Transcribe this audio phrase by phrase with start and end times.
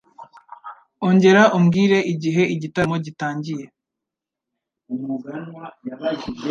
[1.07, 3.65] Ongera umbwire igihe igitaramo gitangiye.